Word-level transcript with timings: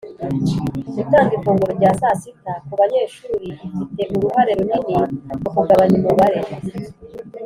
gutanga 0.95 1.31
ifunguro 1.37 1.71
rya 1.79 1.91
saa 1.99 2.15
sita 2.21 2.53
ku 2.65 2.73
banyeshuri 2.81 3.47
ifite 3.67 4.01
uruhare 4.15 4.51
runini 4.59 4.95
mu 5.41 5.49
kugabanya 5.55 5.95
umubare 5.99 6.39